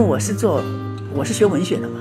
[0.00, 0.62] 为我是做
[1.14, 2.00] 我是学文学的嘛，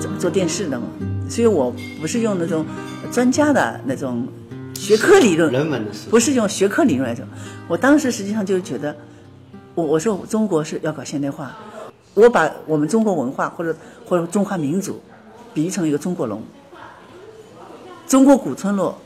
[0.00, 0.86] 做做电视的嘛，
[1.28, 2.66] 所以我不是用那种
[3.12, 4.26] 专家的那种
[4.74, 7.24] 学科理论，人文的思不是用学科理论来讲。
[7.68, 8.96] 我当时实际上就觉得，
[9.76, 11.54] 我我说中国是要搞现代化，
[12.14, 15.00] 我把我们中国文化或者或者中华民族
[15.54, 16.42] 比喻成一个中国龙，
[18.08, 18.98] 中国古村落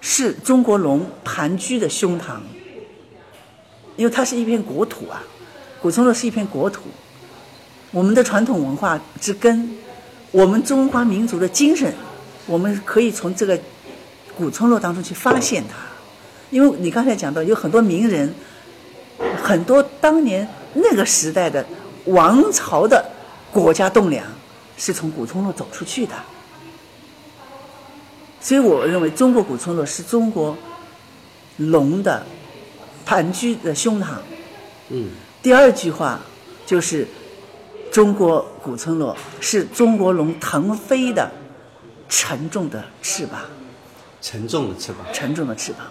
[0.00, 2.36] 是中国龙盘踞的胸膛，
[3.96, 5.20] 因为它是一片国土啊，
[5.80, 6.82] 古村落是一片国土，
[7.90, 9.76] 我们的传统文化之根，
[10.30, 11.94] 我们中华民族的精神，
[12.46, 13.58] 我们可以从这个
[14.36, 15.76] 古村落当中去发现它。
[16.50, 18.34] 因为你刚才讲到有很多名人，
[19.42, 21.64] 很多当年那个时代的
[22.06, 23.08] 王朝的
[23.52, 24.26] 国家栋梁，
[24.76, 26.12] 是从古村落走出去的。
[28.40, 30.56] 所以我认为中国古村落是中国
[31.56, 32.26] 龙的
[33.06, 34.06] 盘踞的胸膛。
[34.88, 35.10] 嗯，
[35.42, 36.20] 第二句话
[36.66, 37.06] 就是
[37.90, 41.30] 中国古村落是中国龙腾飞的
[42.08, 43.40] 沉重的翅膀。
[44.20, 44.98] 沉重的翅膀。
[45.12, 45.86] 沉重的翅膀。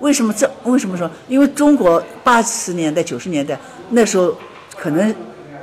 [0.00, 0.50] 为什么这？
[0.64, 1.10] 为什么说？
[1.28, 3.58] 因为中国八十年代、九十年代
[3.90, 4.36] 那时候，
[4.76, 5.14] 可能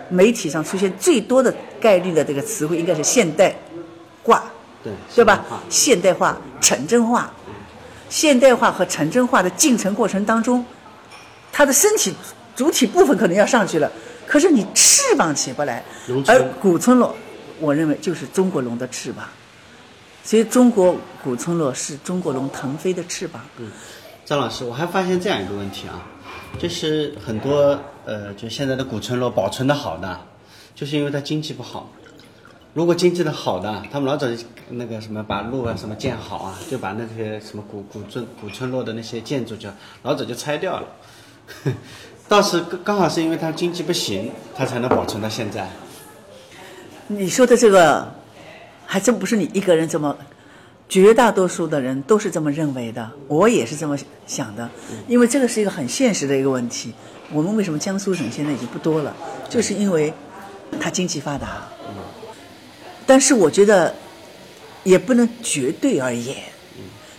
[0.09, 3.53] 媒体上出现最多的概率的这个词汇应该是现代
[4.23, 4.45] 化，
[4.83, 6.31] 对对吧现代化？
[6.31, 7.31] 现代化、城镇化，
[8.09, 10.65] 现代化和城镇化的进程过程当中，
[11.51, 12.15] 它的身体
[12.59, 13.89] 主体部分可能要上去了，
[14.27, 15.81] 可是你翅膀起不来
[16.27, 17.15] 而古村落，
[17.61, 19.25] 我认为就是中国龙的翅膀，
[20.25, 20.93] 所以中国
[21.23, 23.41] 古村落是中国龙腾飞的翅膀。
[23.59, 23.71] 嗯
[24.25, 26.05] 张老师，我还发现这样一个问题啊，
[26.59, 30.19] 就是很多呃，就现在的古村落保存的好的，
[30.75, 31.89] 就是因为它经济不好。
[32.73, 39.69] 如果经济的好的，他们老早就那个什么把路啊什么建好啊，就把那些什么古古村古村落的那些建筑就
[40.03, 40.87] 老早就拆掉了。
[42.29, 45.67] 倒是刚好是因为他经济不行，他才能保存到现在。
[47.07, 48.13] 你说的这个，
[48.85, 50.15] 还真不是你一个人这么，
[50.87, 53.97] 绝大多数的人都是这么认为的，我也是这么
[54.27, 54.69] 想的，
[55.07, 56.93] 因为这个是一个很现实的一个问题。
[57.33, 59.15] 我们为什么江苏省现在已经不多了，
[59.49, 60.13] 就是因为
[60.79, 61.67] 它经济发达。
[63.07, 63.95] 但是我觉得
[64.83, 66.37] 也不能绝对而言，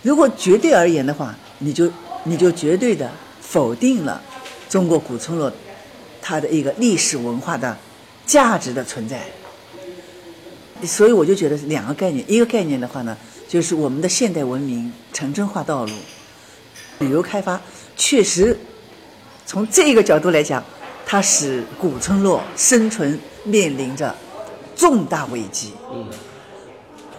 [0.03, 1.91] 如果绝对而言的话，你就
[2.23, 3.11] 你就绝对的
[3.41, 4.21] 否定了
[4.71, 5.51] 中国古村落
[6.21, 7.77] 它的一个历史文化的
[8.25, 9.19] 价值的存在。
[10.85, 13.17] 所以我就觉得是两个概念，一个概念的话呢，
[13.49, 15.91] 就是我们的现代文明城镇化道路、
[16.99, 17.59] 旅游开发，
[17.97, 18.57] 确实
[19.45, 20.63] 从这个角度来讲，
[21.05, 24.15] 它使古村落生存面临着
[24.73, 25.73] 重大危机。
[25.93, 26.07] 嗯。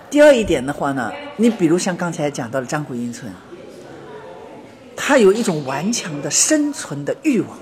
[0.09, 3.31] 第二一点的话呢，你比如像刚才讲到的张古英村，
[5.05, 7.59] 它有一种顽强的生存的欲望，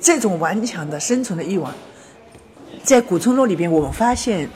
[0.00, 1.72] 这种顽强的生存的欲望。
[2.82, 4.50] 在古村落里边，我们发现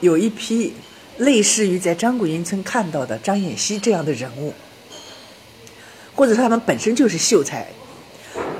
[0.00, 0.74] 有一批
[1.18, 4.52] 类似于在张古英村看到的张衍熙这样的人物，
[6.12, 7.68] 或者说他们本身就是秀才，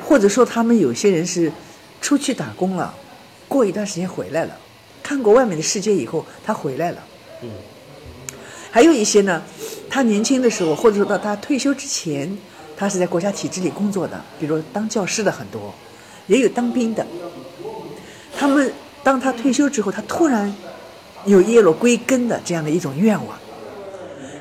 [0.07, 1.53] 或者说他们有些人是
[2.01, 2.95] 出去打工了，
[3.49, 4.57] 过一段时间回来了，
[5.03, 6.99] 看过外面的世界以后，他回来了。
[7.43, 7.51] 嗯。
[8.71, 9.43] 还有一些呢，
[9.93, 12.35] 他年轻的时候，或者说到他退休之前，
[12.75, 15.75] 他是在国家体制里工作的，比如当教师的很多，
[16.29, 17.07] 也有当兵的，
[18.35, 18.73] 他们。
[19.05, 20.55] 当他退休之后，他突然
[21.25, 23.37] 有叶落归根的这样的一种愿望，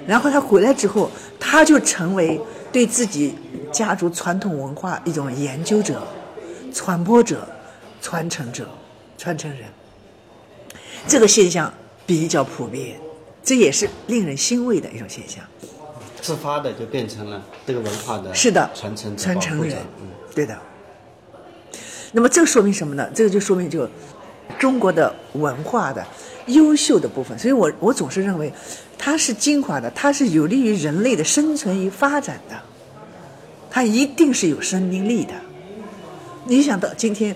[0.05, 2.39] 然后他回来之后，他就成为
[2.71, 3.33] 对自己
[3.71, 6.07] 家族传统文化一种研究者、
[6.71, 7.47] 传播者、
[8.03, 8.69] 传承者、
[9.17, 9.61] 传承人。
[11.07, 11.73] 这个现象
[12.05, 12.99] 比较普遍，
[13.43, 15.43] 这也是令人欣慰的一种现象。
[16.21, 19.77] 自发的就变成了这个文化的是的传承传承人
[20.35, 20.57] 对的。
[22.11, 23.09] 那么这说明什么呢？
[23.13, 23.89] 这个就说明就。
[24.59, 26.05] 中国的文化的
[26.47, 28.51] 优秀的部分，所以我我总是认为，
[28.97, 32.61] 它是精华的，它是有利于人类的生存与发展的，
[33.69, 35.33] 它一定是有生命力的。
[36.45, 37.33] 你想到今天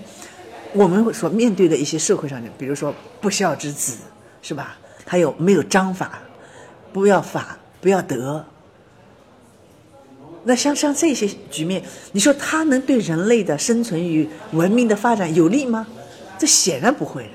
[0.74, 3.96] 我们所面对的一些社会上的，比如说不孝之子，
[4.42, 4.76] 是吧？
[5.06, 6.18] 还有没有章法，
[6.92, 8.44] 不要法，不要德。
[10.44, 11.82] 那像像这些局面，
[12.12, 15.86] 你说它能对人类的生存与文明的发展有利吗？
[16.38, 17.30] 这显然不会的，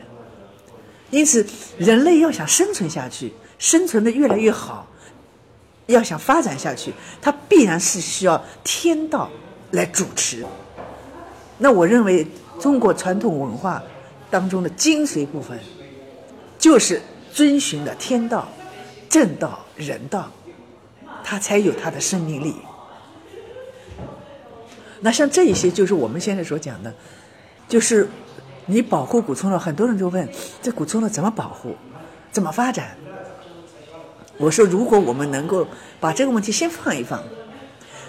[1.09, 1.45] 因此，
[1.77, 4.87] 人类要想生存下去，生存的越来越好，
[5.87, 9.29] 要想发展下去，它必然是需要天道
[9.71, 10.45] 来主持。
[11.57, 12.25] 那我认为，
[12.59, 13.81] 中国传统文化
[14.29, 15.59] 当中的精髓部分，
[16.57, 17.01] 就是
[17.33, 18.47] 遵循的天道、
[19.09, 20.31] 正道、人道，
[21.23, 22.55] 它才有它的生命力。
[24.99, 26.93] 那像这一些，就是我们现在所讲的，
[27.67, 28.07] 就是
[28.65, 30.29] 你保护古村落，很多人就问
[30.61, 31.75] 这古村落怎么保护，
[32.31, 32.95] 怎么发展？
[34.37, 35.67] 我说，如果我们能够
[35.99, 37.23] 把这个问题先放一放，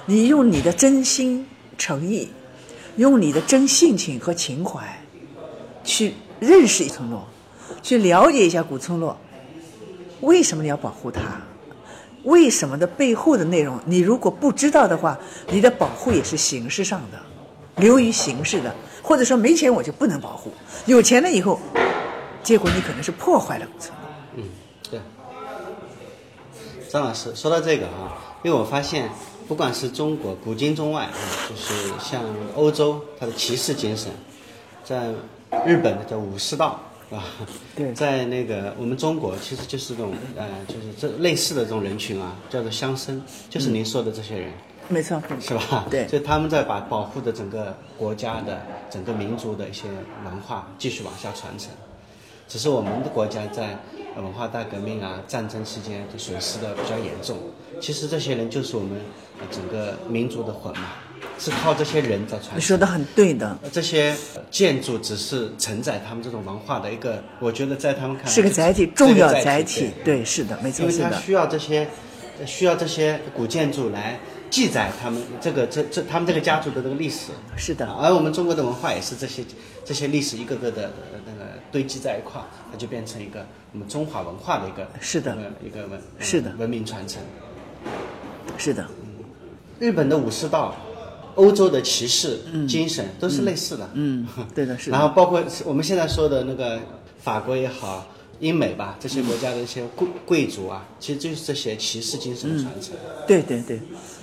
[0.07, 1.47] 你用你的真心
[1.79, 2.31] 诚意，
[2.97, 5.03] 用你的真性情和情怀，
[5.85, 7.27] 去认识一村落，
[7.83, 9.17] 去了解一下古村落，
[10.21, 11.21] 为什么你要保护它？
[12.25, 15.19] 为什么的背后的内容，你如果不知道的话，
[15.51, 17.19] 你的保护也是形式上的，
[17.83, 18.73] 流于形式的，
[19.03, 20.53] 或者说没钱我就不能保护，
[20.87, 21.59] 有钱了以后，
[22.43, 24.09] 结果你可能是破坏了古村落。
[24.37, 24.45] 嗯，
[24.89, 25.01] 对。
[26.89, 29.11] 张老师说到这个啊，因为我发现，
[29.49, 31.09] 不管是中国古今中外，
[31.49, 32.23] 就是像
[32.55, 34.13] 欧洲，它的骑士精神，
[34.85, 35.09] 在
[35.67, 36.79] 日本的叫武士道，
[37.13, 37.25] 是吧？
[37.77, 43.21] 对在那个我们中国，其实就是这种呃，就是这类似的这种人群啊，叫做乡绅，
[43.51, 44.51] 就是您说的这些人。
[44.89, 45.87] 没错，是吧？
[45.91, 48.61] 对就他们在把保护的整个国家的
[48.91, 49.85] 整个民族的一些
[50.25, 51.71] 文化继续往下传承，
[52.49, 53.79] 只是我们的国家在
[54.17, 57.37] 呃文化大革命啊、战争期间就损失的比较严重。
[57.81, 58.99] 其实这些人就是我们
[59.39, 60.89] 呃整个民族的魂嘛，
[61.43, 62.57] 是靠这些人在传承。
[62.57, 69.91] 你说的很对的，这些呃建筑只是承载他们这种文化的一个，我觉得在他们看来是个载体，重要个载载体。
[70.05, 71.05] 对，是的，没错，是的。
[71.05, 71.89] 因为它需要这些，
[72.47, 77.33] 需要这些古建筑来记载他们这个这这他们这个家族的这个历史。
[77.57, 79.43] 是的，而我们中国的文化也是这些
[79.85, 87.21] 这些历史一个个的呃那个堆积在一块儿，它就变成一个我们中华文化的一个是的一个文是的文明传承。
[88.57, 88.87] 是的，
[89.81, 90.77] 日本的武士道，
[91.35, 92.39] 欧洲的骑士
[92.69, 93.89] 精神都是类似的。
[93.95, 94.91] 嗯，对的，是。
[94.93, 96.81] 然后包括我们现在说的那个
[97.21, 98.07] 法国也好，
[98.41, 102.95] 英美吧，这些国家的一些贵贵族啊，其实就是这些骑士精神的传承。
[103.27, 103.81] 对对对，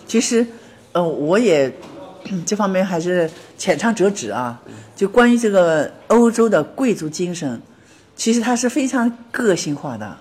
[0.07, 0.45] 其实，
[0.91, 1.71] 呃，我也
[2.45, 4.61] 这方面还是浅尝辄止啊。
[4.95, 7.61] 就关于这个欧洲的贵族精神，
[8.17, 10.17] 其实它是非常个性化的，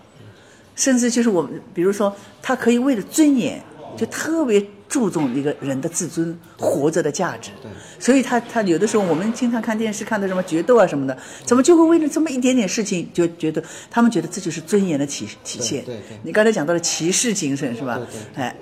[0.77, 3.61] 甚至就是我们，比如说，他可以为了尊严，
[3.97, 7.51] 就特别注重一个人的自尊、活着的价值。
[7.63, 15.85] 对，所以他他有的时候我们经常看电视看的什么决斗啊什么的，怎么就会为了这么一点点事情就觉得他们觉得这就是尊严的体体现。
[15.85, 17.97] 对对你刚才讲到了骑士精神是吧？
[17.97, 18.57] 对对哎，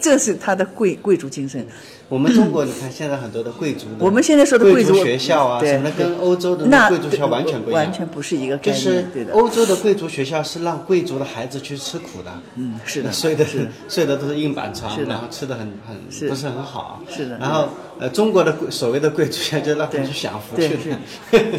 [0.00, 1.66] 这是他的贵贵族精神。
[2.08, 8.84] 我们中国，你看现在很多的贵族的，我们现在说的贵贵族学校啊对什么的，跟欧洲的那贵族学校完全不一样，完全不是一个概念。
[8.84, 16.28] 就是对的，欧洲的贵族学校是让贵族的孩子去吃苦的，嗯，是的，睡的是睡的都是硬板床然后吃的很很是。
[16.28, 20.78] 不是很好，是的然后呃，中国的所谓的贵族学校就让他对们去享福去的，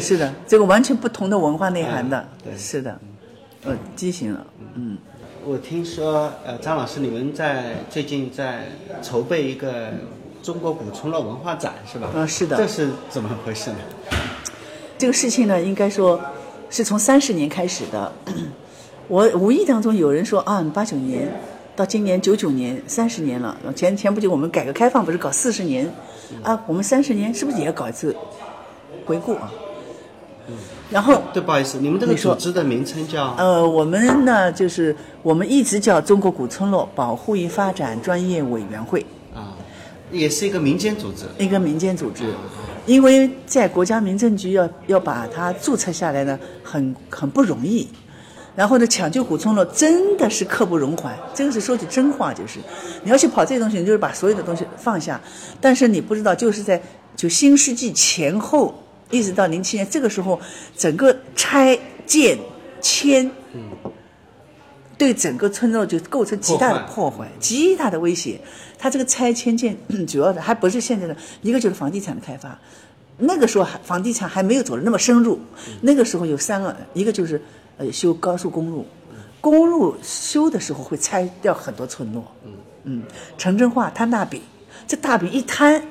[0.00, 0.16] 是？
[0.16, 2.26] 的，这个完全不同的文化内涵的，
[2.56, 2.98] 是的，
[3.64, 4.46] 呃，畸形了，
[4.76, 4.96] 嗯，
[5.44, 8.66] 我听说呃，张老师你们在最近在
[9.02, 9.88] 筹备一个
[10.42, 12.10] 中国古村落文化展是吧？
[12.14, 13.76] 嗯是的这是怎么回事呢？
[14.98, 16.20] 这个事情呢，应该说
[16.68, 18.12] 是从三十年开始的。
[19.08, 21.28] 我无意当中有人说啊，八九年
[21.74, 23.56] 到今年九九年，三十年了。
[23.74, 25.90] 前前不久我们改革开放不是搞四十年，
[26.42, 28.14] 啊，我们三十年是不是也要搞一次
[29.06, 29.50] 回顾啊？
[30.90, 39.52] 然后对，不好意思，你们这个组织的名称叫呃，我们呢就是我们一直叫中国古村落保护与发展专业委员会，啊，
[40.10, 41.24] 也是一个民间组织。
[41.38, 42.24] 一个民间组织。
[42.86, 47.86] 因为在国家民政局要要把它注册下来呢，很很不容易。
[48.56, 52.58] 然后呢，抢救古村落真的是刻不容缓，这个是说句真话，就是
[53.04, 55.20] 你要去跑这些东西，你就是把所有的东西放下。
[55.60, 56.80] 但是你不知道，就是在
[57.14, 58.74] 就新世纪前后，
[59.10, 60.40] 一直到零七年这个时候，
[60.76, 62.38] 整个拆建
[62.80, 63.30] 迁，
[64.96, 68.40] 对整个村落就构成极大的破坏，极大的威胁。
[68.78, 72.58] 它这个拆迁建 主要的还不是现在的，一个就是房地产的开发，
[73.18, 75.40] 那个时候还房地产还没有走的那么深入，
[75.80, 77.42] 那个时候有三个，一个就是
[77.76, 78.86] 呃修高速公路，
[79.40, 82.24] 公路修的时候会拆掉很多村落，
[82.84, 83.02] 嗯，
[83.36, 84.40] 城镇化摊大饼，
[84.86, 85.82] 这大饼一摊，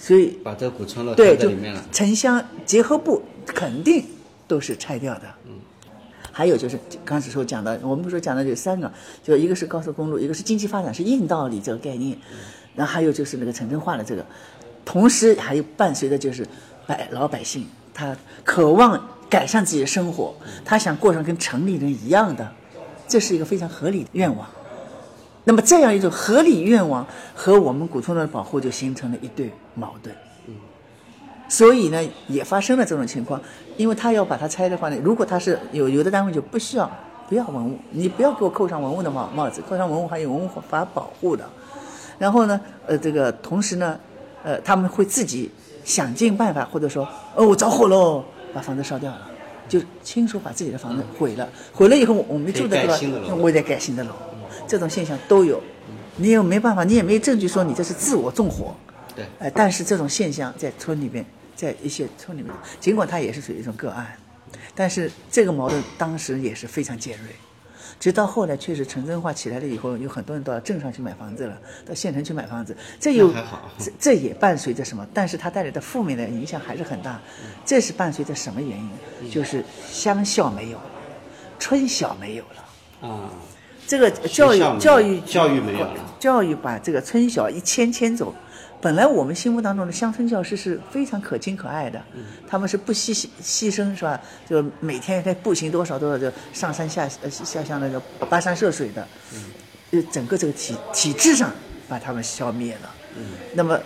[0.00, 1.84] 所以把这个古村落对在里面了。
[1.92, 4.02] 城乡结合部肯定
[4.48, 5.22] 都是拆掉的。
[5.44, 5.52] 嗯，
[6.32, 8.90] 还有就是刚才说讲的，我们不是说讲的有三个，
[9.22, 12.16] 就一个是高速公路，一个是经济发展是硬道理这个概念，
[12.74, 14.24] 然后还有就是那个城镇化的这个，
[14.86, 16.46] 同时还有伴随的就是
[16.86, 22.50] 百老百姓他渴望改善自己的生活，他想过上跟城里人一样的，
[23.06, 24.48] 这是一个非常合理的愿望。
[25.44, 30.14] 那么这样一种合理愿望和我们古村落的保护就形成了一对矛盾。
[30.46, 30.54] 嗯
[31.48, 33.40] 所以呢，也发生了这种情况，
[33.76, 36.88] 因为他要把它拆的话呢，如果他是有有的单位就不需要
[37.28, 41.44] 不要文物，你不要给我扣上文物的帽帽子，扣上文物还有文物法保护的。
[42.18, 43.98] 然后呢，呃，这个同时呢，
[44.44, 45.50] 呃，他们会自己
[45.84, 48.22] 想尽办法，或者说，哦，我着火喽，
[48.54, 49.26] 把房子烧掉了，
[49.68, 51.48] 就亲手把自己的房子毁了。
[51.72, 54.10] 毁了以后，我们住的地可以盖新的楼方，我得盖新的楼。
[54.70, 55.60] 这种现象都有，
[56.16, 58.72] 你也没办法，你也没证据说你这是自我纵火。
[59.16, 64.16] 对，哎，但是这种现象在村里边，在一些村里面，尽管它也是属于一种个案，
[64.72, 67.34] 但是这个矛盾当时也是非常尖锐。
[67.98, 73.34] 直到后来确实城镇化起来了以后，有很多人到镇上去买房子了，到县城去买房子，这有
[73.76, 75.04] 这这也伴随着什么？
[75.12, 77.20] 但是它带来的负面的影响还是很大。
[77.66, 79.30] 这是伴随着什么原因？
[79.30, 80.84] 就是乡校没有了，
[81.58, 83.08] 村小没有了。
[83.08, 83.30] 啊，
[83.90, 88.32] 这个教育教育教育没有了教育把这个村小一迁迁走。
[88.80, 92.00] 本来我们心目当中的乡村教师是非常可亲可爱的，
[92.46, 94.20] 他们是不惜牺牺牲是吧？
[94.48, 99.04] 就每天在步行多少多少就上山下呃下乡那个跋山涉水的，
[99.90, 101.50] 就，整个这个体体制上
[101.88, 102.90] 把他们消灭了。
[103.54, 103.76] 那么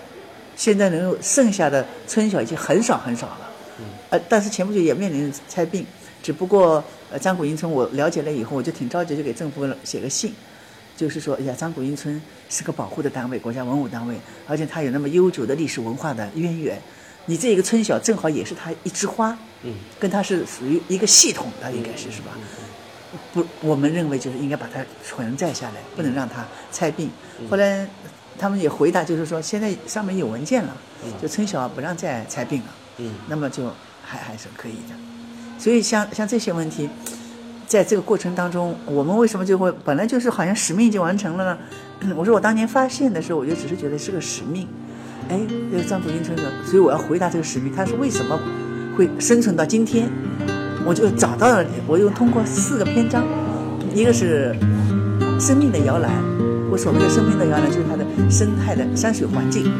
[0.55, 3.51] 现在能够剩下的村小已经很少很少了。
[4.11, 5.85] 呃，但是前不久也面临拆并，
[6.23, 10.33] 只不过呃张古英村我了解了以后，我就挺着急，就给政府写个信，
[10.97, 16.81] 就是说，哎呀，张古英村是个保护的单位，国家文物单位，而且它有那么悠久的历史文化的渊源，
[17.27, 22.33] 你这一个村小正好也是它一枝花，嗯，跟它是属于一个系统的，应该是是吧？
[23.33, 27.09] 不，我们认为就是应该把它存在下来，不能让它拆并。
[27.49, 27.87] 后来
[28.39, 30.77] 他们也回答，就是说现在上面有文件了，
[31.23, 32.67] 就村小不让再拆并了，
[32.99, 33.73] 嗯，那么就
[34.05, 35.14] 还还是可以的。
[35.59, 36.89] 所以像像这些问题，
[37.67, 41.59] 在这个过程当中，我们为什么就会本来就是好像使命就完成了呢？
[42.17, 44.69] 我说我当年发现的时候，我就只是觉得是个使命，
[45.29, 48.39] 哎，这个张祖英先生，所以我要回答这个使命，他是为什么
[48.97, 50.09] 会生存到今天？
[50.87, 53.25] 我就找到了，我又通过四个篇章，
[53.95, 54.55] 一个是
[55.41, 56.13] 生命的摇篮，
[56.71, 59.73] 我所谓的生命的摇篮就是它的生态的山水环境，